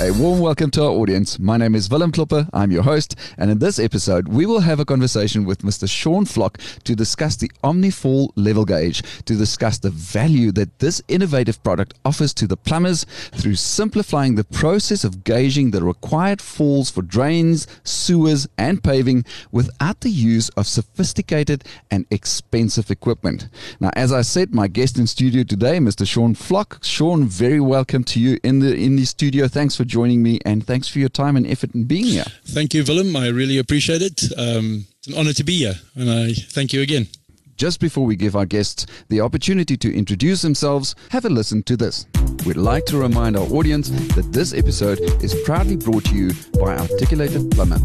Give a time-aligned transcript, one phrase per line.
[0.00, 1.40] A warm welcome to our audience.
[1.40, 2.46] My name is Willem Klopper.
[2.52, 5.90] I'm your host, and in this episode, we will have a conversation with Mr.
[5.90, 11.60] Sean Flock to discuss the OmniFall level gauge, to discuss the value that this innovative
[11.64, 17.02] product offers to the plumbers through simplifying the process of gauging the required falls for
[17.02, 23.48] drains, sewers, and paving without the use of sophisticated and expensive equipment.
[23.80, 26.06] Now, as I said, my guest in studio today, Mr.
[26.06, 26.78] Sean Flock.
[26.84, 29.48] Sean, very welcome to you in the in the studio.
[29.48, 32.24] Thanks for joining me and thanks for your time and effort in being here.
[32.44, 33.16] Thank you, Willem.
[33.16, 34.22] I really appreciate it.
[34.38, 37.08] Um, it's an honor to be here, and I thank you again.
[37.56, 41.76] Just before we give our guests the opportunity to introduce themselves, have a listen to
[41.76, 42.06] this.
[42.46, 46.30] We'd like to remind our audience that this episode is proudly brought to you
[46.60, 47.80] by Articulated Plumber.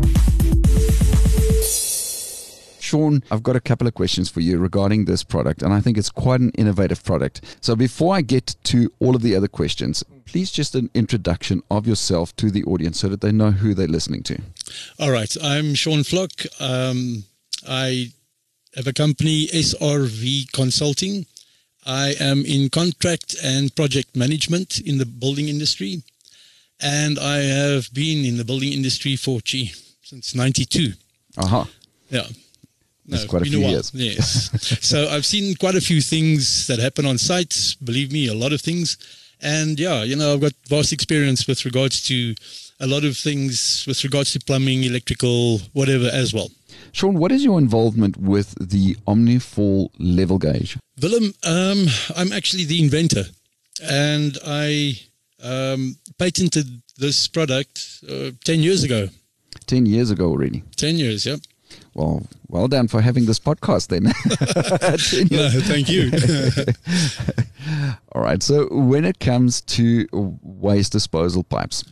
[2.93, 5.97] Sean, I've got a couple of questions for you regarding this product, and I think
[5.97, 7.41] it's quite an innovative product.
[7.59, 11.87] So before I get to all of the other questions, please just an introduction of
[11.87, 14.39] yourself to the audience so that they know who they're listening to.
[14.99, 15.35] All right.
[15.41, 16.33] I'm Sean Flock.
[16.59, 17.23] Um,
[17.67, 18.11] I
[18.75, 21.25] have a company, SRV Consulting.
[21.87, 26.03] I am in contract and project management in the building industry.
[26.79, 30.93] And I have been in the building industry for, gee, since 92.
[31.39, 31.65] Uh-huh.
[32.11, 32.27] Yeah.
[33.05, 33.91] That's quite a few years.
[33.93, 34.49] Yes.
[34.81, 37.75] so I've seen quite a few things that happen on site.
[37.83, 38.97] Believe me, a lot of things.
[39.41, 42.33] And yeah, you know, I've got vast experience with regards to
[42.79, 46.49] a lot of things with regards to plumbing, electrical, whatever as well.
[46.91, 50.77] Sean, what is your involvement with the OmniFall level gauge?
[51.01, 53.23] Willem, um, I'm actually the inventor,
[53.83, 54.99] and I
[55.43, 59.09] um, patented this product uh, 10 years ago.
[59.65, 60.63] 10 years ago already.
[60.75, 61.37] 10 years, yeah.
[61.93, 64.03] Well, well done for having this podcast then.
[65.31, 66.11] no, thank you.
[68.13, 68.41] All right.
[68.41, 70.07] So, when it comes to
[70.41, 71.83] waste disposal pipes,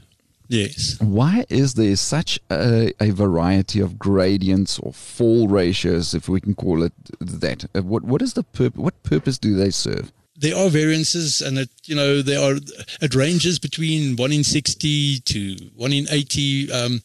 [0.48, 6.42] yes, why is there such a, a, variety of gradients or fall ratios, if we
[6.42, 7.66] can call it that?
[7.76, 8.80] Uh, what what is the purpose?
[8.80, 10.12] What purpose do they serve?
[10.36, 12.58] There are variances, and it you know there are
[13.02, 16.72] it ranges between one in sixty to one in eighty.
[16.72, 17.02] Um,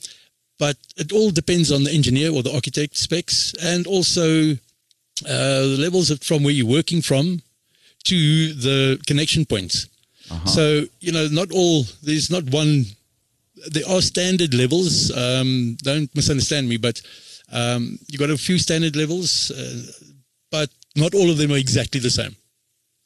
[0.59, 5.77] but it all depends on the engineer or the architect specs and also uh, the
[5.79, 7.43] levels of, from where you're working from
[8.05, 9.89] to the connection points.
[10.31, 10.47] Uh-huh.
[10.47, 12.85] So, you know, not all, there's not one,
[13.71, 15.11] there are standard levels.
[15.17, 17.01] Um, don't misunderstand me, but
[17.53, 19.83] um, you got a few standard levels, uh,
[20.51, 22.35] but not all of them are exactly the same.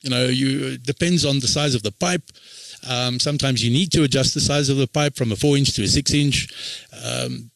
[0.02, 2.22] You know, you it depends on the size of the pipe.
[2.88, 5.74] Um, sometimes you need to adjust the size of the pipe from a four inch
[5.74, 6.48] to a six inch.
[7.04, 7.50] Um,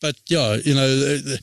[0.00, 1.40] but yeah, you know, the, the,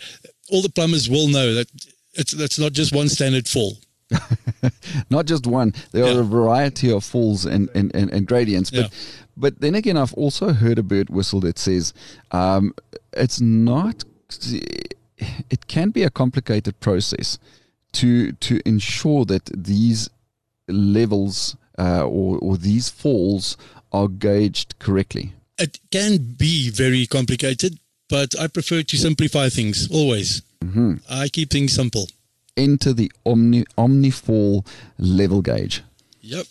[0.49, 1.67] all the plumbers will know that
[2.13, 3.73] it's that's not just one standard fall.
[5.09, 5.73] not just one.
[5.91, 6.17] There yeah.
[6.17, 8.71] are a variety of falls and, and, and, and gradients.
[8.71, 8.87] But yeah.
[9.35, 11.93] but then again, I've also heard a bird whistle that says
[12.31, 12.73] um,
[13.13, 14.03] it's not.
[15.49, 17.37] It can be a complicated process
[17.93, 20.09] to to ensure that these
[20.67, 23.57] levels uh, or, or these falls
[23.91, 25.33] are gauged correctly?
[25.57, 27.79] It can be very complicated,
[28.09, 30.41] but I prefer to simplify things always.
[30.63, 30.95] Mm-hmm.
[31.09, 32.07] I keep things simple.
[32.55, 34.65] Enter the Omni OmniFall
[34.97, 35.83] level gauge.
[36.21, 36.45] Yep.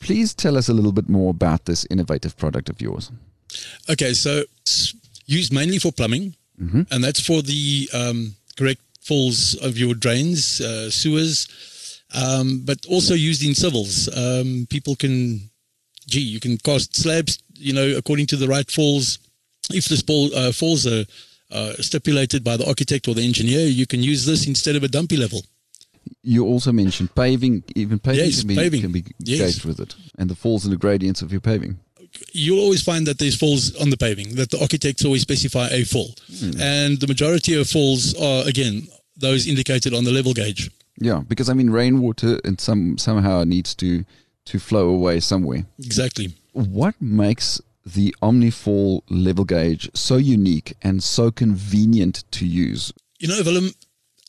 [0.00, 3.10] Please tell us a little bit more about this innovative product of yours.
[3.88, 4.94] Okay, so it's
[5.26, 6.82] used mainly for plumbing, mm-hmm.
[6.90, 11.48] and that's for the um, correct falls of your drains, uh, sewers,
[12.14, 14.08] um, but also used in civils.
[14.16, 15.50] Um, people can,
[16.06, 19.18] gee, you can cast slabs, you know, according to the right falls.
[19.70, 21.04] If the uh, falls are
[21.50, 24.88] uh, stipulated by the architect or the engineer, you can use this instead of a
[24.88, 25.42] dumpy level.
[26.22, 27.62] You also mentioned paving.
[27.76, 28.80] Even paving, yes, can, be, paving.
[28.80, 29.40] can be yes.
[29.40, 31.78] gauged with it, and the falls and the gradients of your paving
[32.32, 35.84] you'll always find that there's falls on the paving, that the architects always specify a
[35.84, 36.14] fall.
[36.30, 36.60] Mm.
[36.60, 40.70] And the majority of falls are, again, those indicated on the level gauge.
[41.00, 44.04] Yeah, because I mean, rainwater and some somehow needs to
[44.46, 45.64] to flow away somewhere.
[45.78, 46.34] Exactly.
[46.52, 52.92] What makes the OmniFall level gauge so unique and so convenient to use?
[53.18, 53.70] You know, Willem,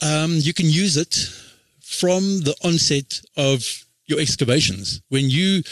[0.01, 1.15] um, you can use it
[1.81, 3.63] from the onset of
[4.05, 5.01] your excavations.
[5.09, 5.63] When you,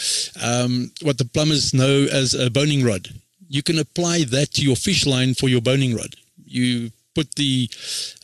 [0.42, 3.08] um, what the plumbers know as a boning rod,
[3.48, 6.14] you can apply that to your fish line for your boning rod.
[6.44, 7.68] You put the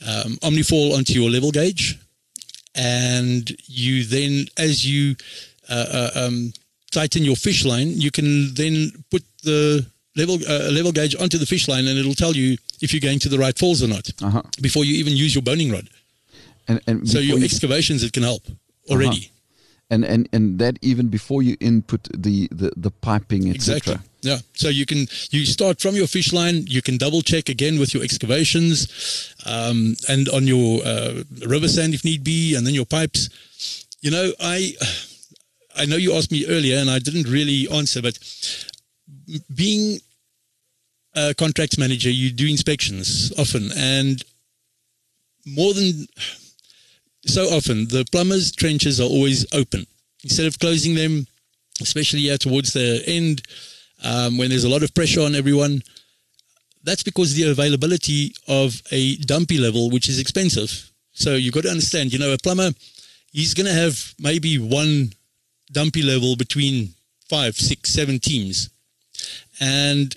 [0.06, 1.98] um, Omnifall onto your level gauge,
[2.76, 5.16] and you then, as you
[5.68, 6.52] uh, uh, um,
[6.92, 9.86] tighten your fish line, you can then put the
[10.16, 13.18] level uh, level gauge onto the fish line, and it'll tell you if you're going
[13.20, 14.42] to the right falls or not Uh-huh.
[14.60, 15.88] before you even use your boning rod.
[16.68, 18.42] And, and So your you- excavations, it can help
[18.90, 19.30] already.
[19.90, 23.76] And, and and that even before you input the the, the piping, etc.
[23.76, 23.96] Exactly.
[24.22, 24.38] Yeah.
[24.54, 26.64] So you can you start from your fish line.
[26.66, 31.94] You can double check again with your excavations, um, and on your uh, river sand
[31.94, 33.28] if need be, and then your pipes.
[34.00, 34.72] You know, I
[35.76, 38.18] I know you asked me earlier, and I didn't really answer, but
[39.54, 40.00] being
[41.14, 44.22] a contracts manager, you do inspections often, and
[45.46, 46.06] more than
[47.26, 49.86] so often, the plumbers' trenches are always open.
[50.22, 51.26] Instead of closing them,
[51.80, 53.42] especially here towards the end,
[54.04, 55.82] um, when there's a lot of pressure on everyone,
[56.84, 60.90] that's because the availability of a dumpy level, which is expensive.
[61.12, 62.70] So you've got to understand, you know, a plumber,
[63.32, 65.12] he's going to have maybe one
[65.72, 66.94] dumpy level between
[67.28, 68.70] five, six, seven teams.
[69.60, 70.16] And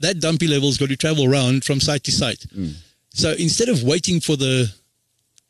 [0.00, 2.44] that dumpy level's got to travel around from site to site.
[3.12, 4.72] So instead of waiting for the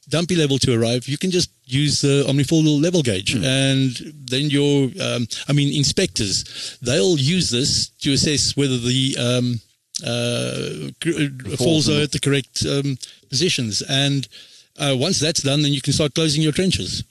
[0.09, 3.91] dumpy level to arrive, you can just use the Omnifall level gauge, and
[4.29, 9.61] then your, um, I mean, inspectors, they'll use this to assess whether the um,
[10.05, 12.99] uh, cr- falls are at the correct um,
[13.29, 13.83] positions.
[13.83, 14.29] And
[14.79, 17.05] uh, once that's done, then you can start closing your trenches.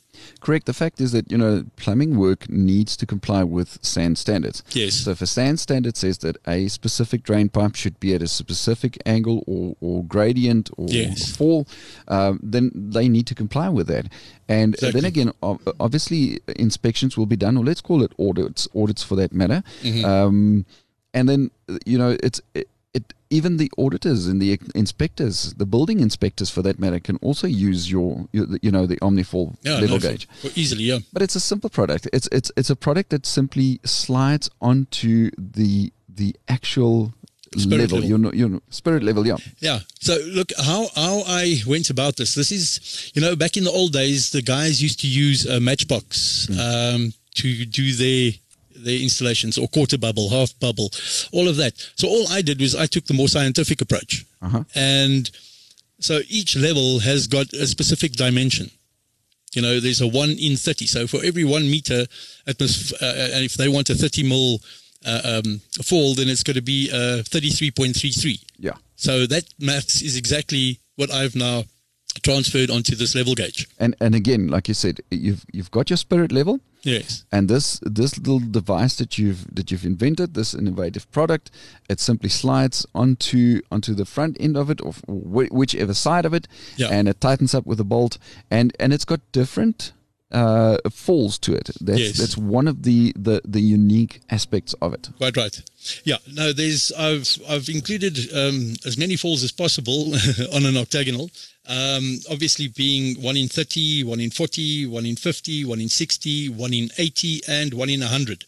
[0.43, 0.65] Correct.
[0.65, 4.61] The fact is that you know plumbing work needs to comply with SANS standards.
[4.71, 4.95] Yes.
[4.95, 8.27] So if a SANS standard says that a specific drain pipe should be at a
[8.27, 11.33] specific angle or, or gradient or Yes.
[11.33, 11.65] fall,
[12.09, 14.07] um, then they need to comply with that.
[14.49, 14.99] And Exactly.
[14.99, 15.31] then again,
[15.79, 19.63] obviously inspections will be done, or let's call it audits, audits for that matter.
[19.81, 20.03] Mm-hmm.
[20.05, 20.65] Um,
[21.13, 21.51] and then
[21.85, 22.67] you know it's it,
[23.33, 27.81] even the auditors and the inspectors, the building inspectors for that matter, can also use
[27.91, 30.27] your, your you know the Omnifall Yeah, level no, gauge.
[30.41, 30.99] for easily, yeah.
[31.13, 32.07] But it's a simple product.
[32.13, 35.91] It's it's it's a product that simply slides onto the
[36.21, 37.13] the actual
[37.55, 38.33] Spirit level, level.
[38.33, 39.23] Your, your spirit level.
[39.27, 39.79] Yeah, Yeah.
[40.01, 42.33] So look how how I went about this.
[42.33, 45.59] This is you know back in the old days the guys used to use a
[45.59, 48.31] matchbox um, to do their
[48.83, 50.89] their installations or quarter bubble, half bubble,
[51.31, 51.73] all of that.
[51.95, 54.63] So all I did was I took the more scientific approach, Uh-huh.
[54.75, 55.29] and
[55.99, 58.69] so each level has got a specific dimension.
[59.55, 60.87] You know, there's a one in thirty.
[60.87, 62.05] So for every one meter
[62.47, 64.59] atmos- uh, and if they want a thirty mil
[65.05, 68.39] uh, um, fall, then it's going to be uh, thirty-three point three three.
[68.57, 68.77] yeah.
[68.95, 71.63] So that maths is exactly what I've now
[72.21, 73.67] transferred onto this level gauge.
[73.79, 77.23] And and again, like you said, you've you've got your spirit level, Yes.
[77.31, 81.49] and this this little device that you've that you've invented, this innovative product,
[81.89, 86.33] it simply slides onto onto the front end of it, or wh- whichever side of
[86.33, 86.89] it, Yeah.
[86.91, 88.17] and it tightens up with a bolt,
[88.51, 89.93] and and it's got different.
[90.33, 91.69] Uh, falls to it.
[91.79, 92.17] That's Yes.
[92.17, 95.09] that's one of the, the the unique aspects of it.
[95.17, 95.61] Quite right.
[96.03, 96.17] Yeah.
[96.31, 100.13] No, there's I've I've included um, as many falls as possible
[100.55, 101.29] on an octagonal.
[101.67, 106.49] Um, obviously, being one in 30, one in 40, one in 50, one in 60,
[106.49, 108.43] one in 80, and one in 100.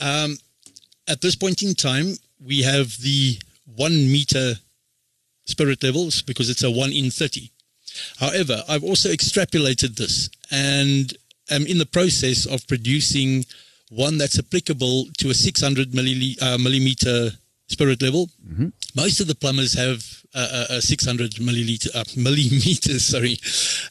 [0.00, 0.36] Um,
[1.08, 2.14] at this point in time,
[2.44, 3.38] we have the
[3.74, 4.54] one meter
[5.46, 7.50] spirit levels because it's a one in 30.
[8.18, 11.12] However, I've also extrapolated this and
[11.50, 13.44] am in the process of producing
[13.90, 17.30] one that's applicable to a 600 millile- uh, millimeter
[17.68, 18.28] spirit level.
[18.96, 20.02] Most of the plumbers have
[20.34, 23.38] uh, a, a 600 milliliter, uh, millimeters, sorry,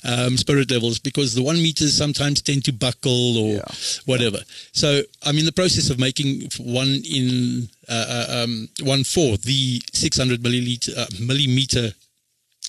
[0.04, 3.62] um, spirit levels because the one meters sometimes tend to buckle or Yeah.
[4.06, 4.40] whatever.
[4.72, 9.82] So I'm in the process of making one in uh, uh, um, one for the
[9.94, 11.92] 600 milliliter uh, millimeter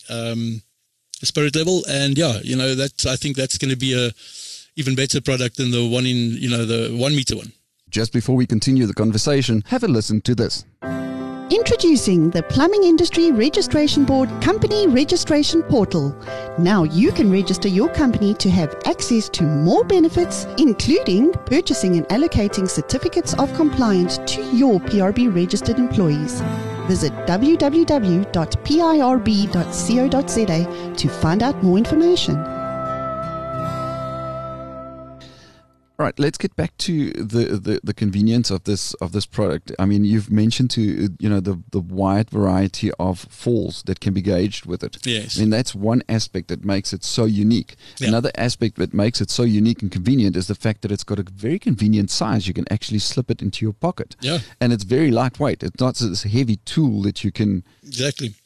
[0.09, 0.63] um,
[1.27, 4.13] spirit level, and yeah, you know that I think that's going to be a
[4.77, 7.53] even better product than the one in you know the one meter one.
[7.91, 10.65] Just before we continue the conversation, have a listen to this.
[11.51, 16.15] Introducing the Plumbing Industry Registration Board Company Registration Portal.
[16.59, 22.07] Now you can register your company to have access to more benefits, including purchasing and
[22.09, 26.43] allocating certificates of compliance to your PIRB registered employees.
[26.89, 28.25] Visit www.pirb.co.za
[30.97, 32.58] to find out more information.
[35.99, 39.73] All right, let's get back to the, the, the convenience of this of this product.
[39.81, 44.15] I mean, you've mentioned to you know the the wide variety of falls that can
[44.15, 45.05] be gauged with it.
[45.05, 45.37] Yes.
[45.37, 47.75] I mean that's one aspect that makes it so unique.
[47.99, 48.09] Yeah.
[48.09, 51.19] Another aspect that makes it so unique and convenient is the fact that it's got
[51.19, 52.47] a very convenient size.
[52.47, 54.15] You can actually slip it into your pocket.
[54.21, 54.39] Yeah.
[54.61, 55.65] And it's very lightweight.
[55.65, 57.65] It's not this heavy tool that you can.
[57.83, 58.37] Exactly.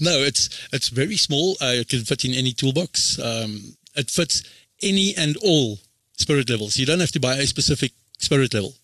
[0.00, 1.58] No, it's it's very small.
[1.60, 3.18] Uh, it can fit in any toolbox.
[3.18, 4.42] Um, it fits
[4.80, 5.80] any and all
[6.16, 6.76] spirit levels.
[6.76, 8.74] You don't have to buy a specific spirit level.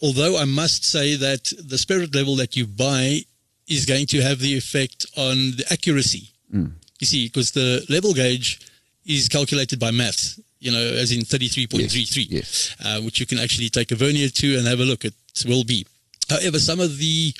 [0.00, 3.24] Although I must say that the spirit level that you buy
[3.68, 6.28] is going to have the effect on the accuracy.
[6.52, 8.60] You see, because the level gauge
[9.06, 13.68] is calculated by maths, you know, as in 33.33, Yes, Uh, which you can actually
[13.70, 15.04] take a vernier to and have a look.
[15.04, 15.14] It
[15.46, 15.86] will be.
[16.28, 17.34] However, some of the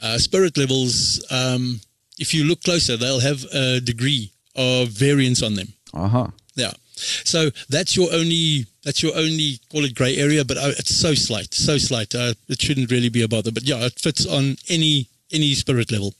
[0.00, 1.80] uh, spirit levels, um,
[2.18, 5.68] if you look closer, they'll have a degree of variance on them.
[5.94, 6.30] Aha.
[6.54, 6.72] Yeah.
[6.96, 11.14] So that's your only that's your only call it grey area, but uh, it's so
[11.14, 12.14] slight, so slight.
[12.14, 13.52] Uh, it shouldn't really be a bother.
[13.52, 16.14] But yeah, it fits on any any spirit level.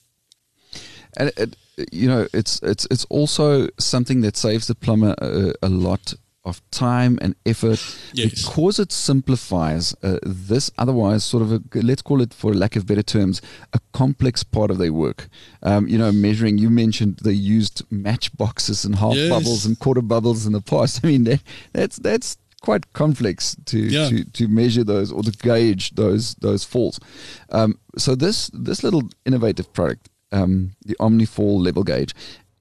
[1.17, 1.57] And it,
[1.93, 6.61] you know, it's it's it's also something that saves the plumber a, a lot of
[6.71, 7.79] time and effort
[8.15, 8.31] Yes.
[8.47, 12.85] because it simplifies uh, this otherwise sort of a let's call it for lack of
[12.87, 13.41] better terms
[13.73, 15.29] a complex part of their work
[15.63, 19.31] um, you know measuring you mentioned they used matchboxes and half Yes.
[19.31, 23.79] bubbles and quarter bubbles in the past i mean that, that's that's quite complex to,
[23.79, 24.09] Yeah.
[24.09, 26.99] to to measure those or to gauge those those falls
[27.51, 32.15] um, so this this little innovative product um, the omnifall level gauge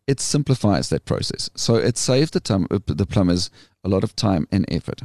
[0.08, 3.50] it simplifies that process so it saves the time uh, the plumbers
[3.84, 5.01] a lot of time and effort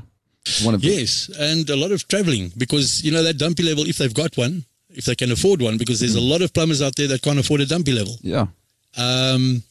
[0.62, 3.84] one of the- Yes, and a lot of traveling because you know that dumpy level.
[3.88, 6.80] If they've got one, if they can afford one, because there's a lot of plumbers
[6.80, 8.16] out there that can't afford a dumpy level.
[8.22, 8.46] yeah
[8.96, 9.64] Um,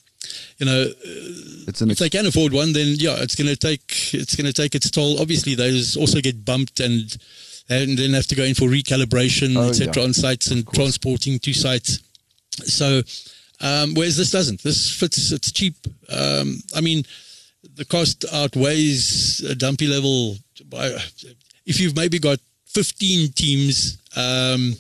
[0.60, 0.86] you know,
[1.70, 4.48] it's an if they can afford one, then yeah, it's going to take it's going
[4.48, 5.17] to take its toll.
[5.22, 7.15] Obviously, those also get bumped and
[7.70, 9.94] and then have to go in for recalibration, Oh, etc.
[9.96, 10.03] yeah.
[10.03, 12.00] on sites and transporting to sites.
[12.65, 13.01] So,
[13.65, 14.62] um, whereas this doesn't.
[14.63, 15.31] This fits.
[15.31, 15.75] It's cheap.
[16.10, 17.03] Um, I mean,
[17.75, 20.38] the cost outweighs a dumpy level.
[20.69, 20.88] By,
[21.65, 24.74] if you've maybe got 15 teams, um,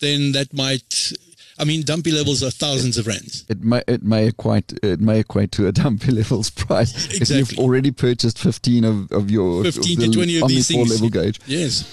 [0.00, 1.12] then that might.
[1.56, 3.44] I mean, dumpy levels are thousands of rands.
[3.48, 7.38] it may it may equate it may equate to a dumpy levels price exactly.
[7.38, 10.90] if you've already purchased 15 of, of your 15 of to 20 of these things.
[10.90, 11.84] level gauge Yes.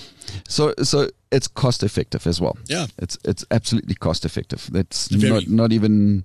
[0.47, 2.87] so so it's cost effective as well Yeah.
[2.97, 5.31] it's it's absolutely cost effective that's Very.
[5.33, 6.23] not not even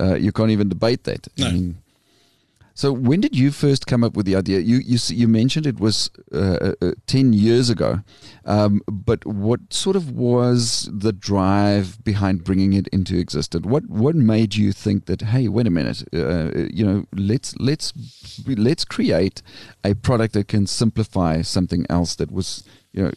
[0.00, 1.46] uh, you can't even debate that No.
[1.46, 1.76] I mean,
[2.76, 4.60] so when did you first come up with the idea?
[4.60, 8.02] You you you mentioned it was uh, uh, 10 years ago.
[8.44, 13.64] Um, but what sort of was the drive behind bringing it into existence?
[13.64, 17.94] What what made you think that hey wait a minute uh, you know let's let's
[18.46, 19.40] let's create
[19.82, 23.12] a product that can simplify something else that was you know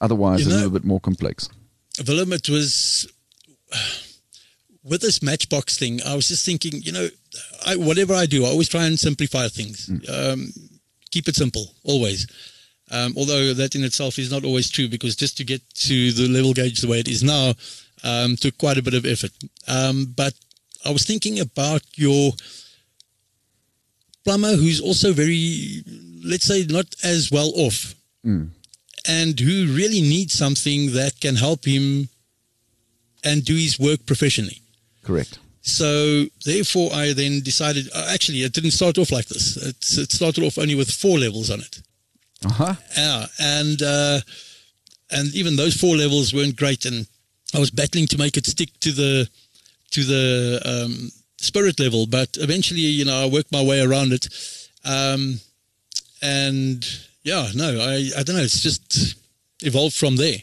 [0.00, 1.50] otherwise You a little bit more complex?
[2.08, 3.06] Willem, it was
[4.82, 6.00] with this matchbox thing.
[6.02, 7.08] I was just thinking, you know,
[7.66, 9.90] I, whatever I do, I always try and simplify things.
[10.08, 10.52] Um,
[11.10, 12.26] keep it simple, always.
[12.90, 16.28] Um, although that in itself is not always true, because just to get to the
[16.28, 17.54] level gauge the way it is now
[18.04, 19.32] um, took quite a bit of effort.
[19.66, 20.34] Um, but
[20.84, 22.32] I was thinking about your
[24.24, 25.82] plumber who's also very,
[26.24, 27.94] let's say, not as well off
[29.06, 32.08] and who really needs something that can help him
[33.22, 34.60] and do his work professionally.
[35.02, 37.88] correct So therefore, I then decided.
[37.94, 39.56] Uh, actually, it didn't start off like this.
[39.56, 41.80] It's, it started off only with four levels on it.
[42.44, 44.20] uh-huh Yeah, and uh,
[45.10, 47.06] and even those four levels weren't great, and
[47.54, 49.28] I was battling to make it stick to the
[49.92, 52.06] to the um, spirit level.
[52.06, 54.28] But eventually, you know, I worked my way around it,
[54.84, 55.40] um,
[56.20, 56.86] and
[57.22, 58.42] yeah, no, I I don't know.
[58.42, 59.16] It's just
[59.62, 60.38] evolved from there.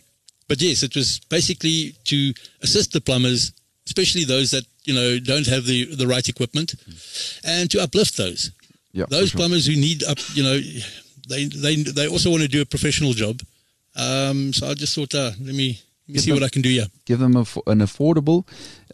[0.48, 3.54] But yes, it was basically to assist the plumbers,
[3.86, 6.76] especially those that you know don't have the the right equipment,
[7.44, 8.52] and to uplift those
[8.94, 9.40] yeah those sure.
[9.40, 10.60] plumbers who need up, you know,
[11.30, 13.42] they they they also want to do a professional job.
[13.96, 16.70] Um, so I just thought, uh, let me let me see what I can do
[16.70, 16.88] here.
[17.06, 18.46] give them a, an affordable,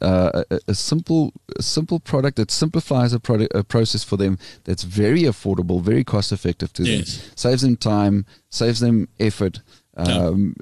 [0.01, 4.37] uh, a, a simple, a simple product that simplifies a product, a process for them.
[4.65, 7.17] That's very affordable, very cost effective to Yes.
[7.17, 7.31] them.
[7.35, 9.61] Saves them time, saves them effort.
[9.97, 10.27] Yeah.
[10.27, 10.55] Um,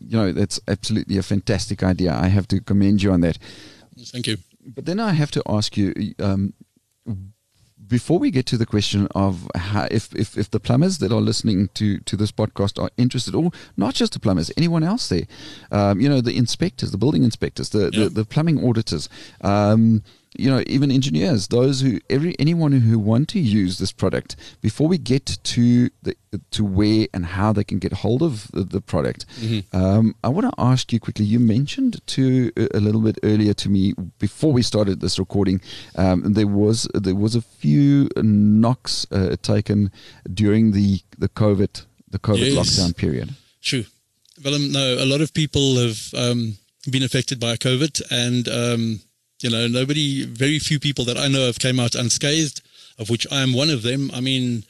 [0.00, 2.12] You know, that's absolutely a fantastic idea.
[2.14, 3.38] I have to commend you on that.
[4.04, 4.36] Thank you.
[4.66, 6.52] But then I have to ask you, um,
[7.88, 11.20] before we get to the question of how, if, if, if the plumbers that are
[11.20, 15.26] listening to, to this podcast are interested, or not just the plumbers, anyone else there,
[15.70, 18.04] um, you know, the inspectors, the building inspectors, the, Yeah.
[18.04, 19.08] the, the plumbing auditors,
[19.42, 20.02] um,
[20.38, 24.88] you know, even engineers, those who every anyone who want to use this product, before
[24.88, 26.14] we get to the
[26.50, 29.24] to where and how they can get hold of the, the product,
[29.72, 31.24] um, I want to ask you quickly.
[31.24, 35.60] You mentioned to a little bit earlier to me before we started this recording,
[35.96, 39.90] um, there was there was a few knocks uh, taken
[40.32, 42.56] during the the COVID the COVID Yes.
[42.58, 43.34] lockdown period.
[43.62, 43.84] True.
[44.44, 46.58] Well, um, no, a lot of people have um,
[46.90, 49.00] been affected by COVID, and um,
[49.40, 52.62] you know, nobody, very few people that I know have came out unscathed,
[52.98, 54.10] of which I am one of them.
[54.14, 54.64] I mean,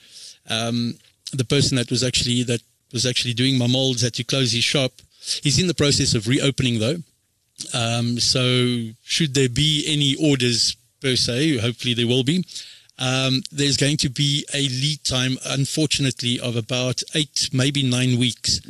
[0.48, 0.98] um,
[1.32, 4.64] the person that was actually that was actually doing my molds had to close his
[4.64, 4.92] shop.
[5.42, 6.98] He's in the process of reopening though.
[7.72, 12.44] Um, so, should there be any orders per se, hopefully there will be.
[12.98, 18.60] Um, there's going to be a lead time, unfortunately, of about eight, maybe nine weeks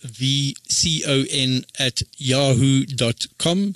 [1.79, 3.75] at yahoo.com.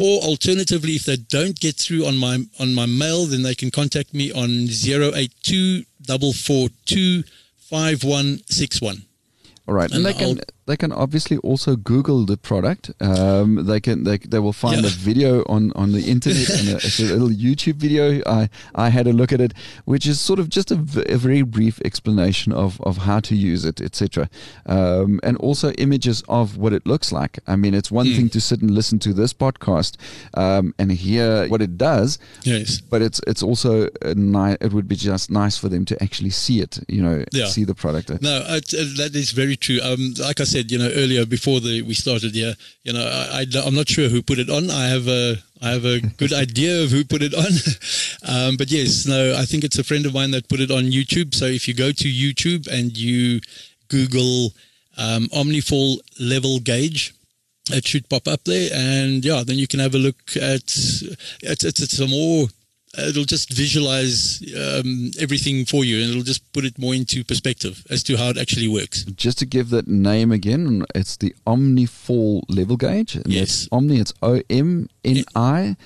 [0.00, 3.70] Or alternatively, if they don't get through on my on my mail, then they can
[3.70, 7.22] contact me on 082 442
[7.68, 9.02] 5161.
[9.68, 12.90] All right, and, And they can I'll- they can obviously also Google the product.
[13.00, 14.86] Um, they can they, they will find Yeah.
[14.88, 18.04] a video on, on the internet and a, it's a little YouTube video.
[18.38, 19.52] I I had a look at it,
[19.92, 23.34] which is sort of just a, v- a very brief explanation of, of how to
[23.52, 24.28] use it, etc.
[24.66, 27.38] Um, and also images of what it looks like.
[27.46, 28.16] I mean, it's one Hmm.
[28.16, 29.92] thing to sit and listen to this podcast
[30.34, 32.80] um, and hear what it does, Yes.
[32.92, 33.72] but it's it's also
[34.14, 36.72] ni- it would be just nice for them to actually see it.
[36.88, 37.48] You know, Yeah.
[37.54, 38.06] see the product.
[38.22, 38.60] No, uh,
[39.00, 39.80] that is very true.
[39.88, 43.44] Um, like I said, you know, earlier before the, we started here, you know, I,
[43.54, 44.70] I, am not sure who put it on.
[44.70, 47.52] I have a, I have a good idea of who put it on.
[48.28, 50.84] um, but yes, no, I think it's a friend of mine that put it on
[50.84, 51.34] YouTube.
[51.34, 53.40] So if you go to YouTube and you
[53.88, 54.52] Google
[54.98, 57.14] um, Omnifall level gauge,
[57.72, 61.64] it should pop up there, and yeah, then you can have a look at it's
[61.64, 62.48] it's, it's a more
[62.98, 67.84] it'll just visualize um, everything for you, and it'll just put it more into perspective
[67.90, 69.04] as to how it actually works.
[69.04, 73.16] Just to give that name again, it's the Omnifall level gauge.
[73.16, 73.40] And Yes.
[73.62, 75.76] that's Omni, it's O M N I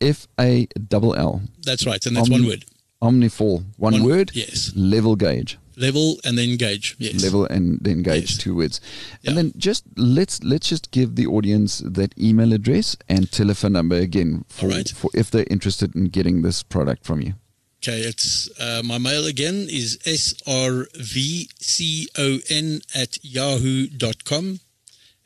[0.00, 1.42] F A L L.
[1.62, 2.64] That's right, and that's Omni- one word.
[3.02, 4.30] Omnifall, one, One- word.
[4.34, 4.72] yes.
[4.74, 5.56] Level gauge.
[5.80, 6.96] Level and then gauge.
[6.98, 7.22] Yes.
[7.22, 8.38] Level and then gauge Yes.
[8.38, 8.80] two words.
[9.24, 13.96] And then just let's let's just give the audience that email address and telephone number
[13.96, 14.88] again for, right.
[14.88, 17.34] for if they're interested in getting this product from you.
[17.82, 20.90] Okay, it's uh, my mail again is srvcon
[22.94, 24.60] at yahoo.com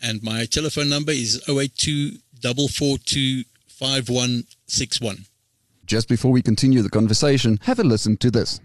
[0.00, 5.24] and my telephone number is 082 442 5161.
[5.86, 8.60] Just before we continue the conversation, have a listen to this.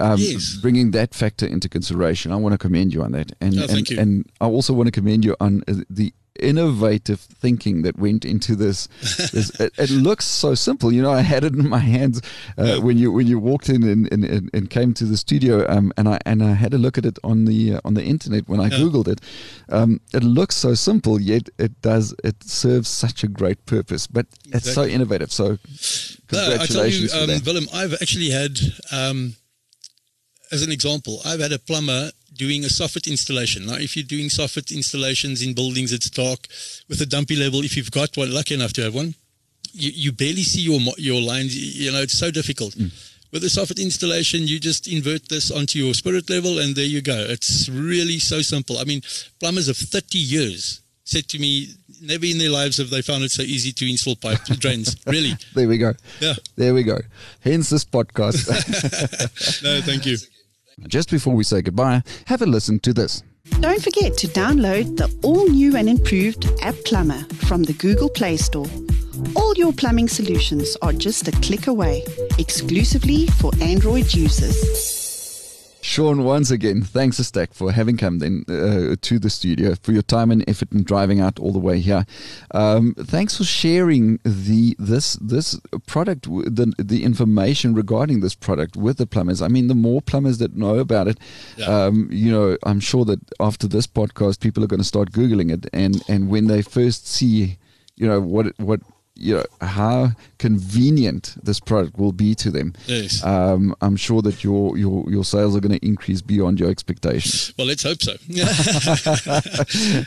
[0.00, 0.56] Um, Yes.
[0.62, 3.32] Bringing that factor into consideration, I want to commend you on that.
[3.40, 7.82] And, Oh, and, and I also want to commend you on uh, the innovative thinking
[7.82, 8.86] that went into this.
[9.32, 10.92] this it, it looks so simple.
[10.92, 12.20] You know, I had it in my hands
[12.58, 12.78] uh, Yeah.
[12.78, 16.08] when you when you walked in and, and, and, came to the studio, um, and
[16.08, 18.60] I and I had a look at it on the uh, on the internet when
[18.60, 18.78] I Yeah.
[18.78, 19.20] googled it.
[19.68, 24.06] Um, it looks so simple, yet it does it serves such a great purpose.
[24.06, 25.30] But it's so innovative.
[25.32, 25.44] So
[26.32, 27.30] No, I tell you, congratulations um.
[27.46, 28.58] Willem, I've actually had,
[28.92, 29.34] um,
[30.52, 33.66] as an example, I've had a plumber doing a soffit installation.
[33.66, 36.46] Now, if you're doing soffit installations in buildings, it's dark
[36.88, 37.60] with a dumpy level.
[37.64, 39.14] If you've got one, lucky enough to have one,
[39.72, 41.52] you, you barely see your your lines.
[41.54, 42.74] You know, it's so difficult.
[42.74, 42.90] Mm.
[43.30, 47.02] With a soffit installation, you just invert this onto your spirit level, and there you
[47.02, 47.18] go.
[47.28, 48.78] It's really so simple.
[48.78, 49.02] I mean,
[49.38, 51.68] plumbers of 30 years said to me,
[52.02, 54.96] never in their lives have they found it so easy to install pipe drains.
[55.06, 55.32] really?
[55.54, 55.92] There we go.
[56.20, 56.34] Yeah.
[56.56, 56.98] There we go.
[57.40, 58.48] Hence this podcast.
[59.62, 60.16] No, thank you.
[60.86, 63.22] Just before we say goodbye, have a listen to this.
[63.60, 68.36] Don't forget to download the all new and improved App Plumber from the Google Play
[68.36, 68.66] Store.
[69.34, 72.04] All your plumbing solutions are just a click away,
[72.38, 74.97] exclusively for Android users.
[75.80, 79.92] Sean, once again, thanks a stack for having come in uh, to the studio, for
[79.92, 82.04] your time and effort in driving out all the way here.
[82.52, 88.98] Um, thanks for sharing the this this product, the the information regarding this product with
[88.98, 89.40] the plumbers.
[89.40, 91.18] I mean, the more plumbers that know about it,
[91.56, 91.66] Yeah.
[91.86, 95.52] um, you know, I'm sure that after this podcast, people are going to start googling
[95.52, 97.56] it, and and when they first see,
[97.96, 98.80] you know, what what
[99.18, 102.74] you know how convenient this product will be to them.
[102.86, 103.22] Yes.
[103.24, 107.52] Um, I'm sure that your your your sales are going to increase beyond your expectations.
[107.58, 108.14] Well, let's hope so.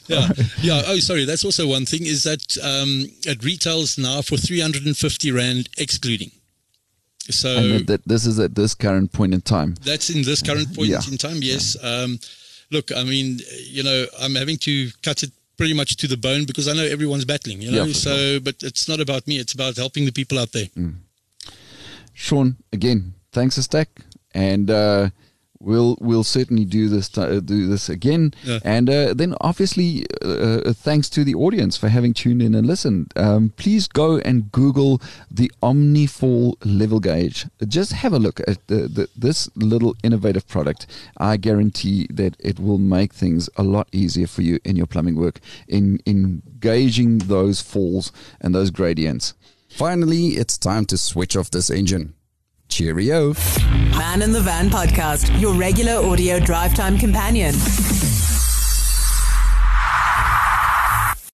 [0.08, 0.30] yeah.
[0.62, 0.82] Yeah.
[0.88, 1.26] Oh, sorry.
[1.26, 6.32] That's also one thing is that um, it retails now for 350 Rand excluding.
[7.30, 9.76] So and that, that this is at this current point in time.
[9.84, 11.02] that's in this current point Yeah.
[11.10, 11.38] in time.
[11.42, 11.78] Yes.
[11.84, 12.20] Um,
[12.72, 16.44] look, I mean, you know, I'm having to cut it pretty much to the bone
[16.46, 19.38] because I know everyone's battling, you know, Yeah, so, but it's not about me.
[19.38, 20.70] It's about helping the people out there.
[22.14, 23.90] Sean, again, thanks a stack,
[24.34, 25.10] and uh,
[25.62, 28.34] we'll we'll certainly do this t- uh, do this again.
[28.44, 28.60] Yeah.
[28.64, 30.28] And uh, then obviously, uh,
[30.66, 33.14] uh, thanks to the audience for having tuned in and listened.
[33.16, 37.48] Um, please go and Google the Omnifall level gauge.
[37.68, 40.88] Just have a look at the, the, this little innovative product.
[41.18, 45.16] I guarantee that it will make things a lot easier for you in your plumbing
[45.16, 49.34] work in in gauging those falls and those gradients.
[49.70, 52.14] Finally, it's time to switch off this engine.
[52.72, 53.34] Cheerio.
[53.92, 57.54] Man in the Van podcast, your regular audio drive time companion.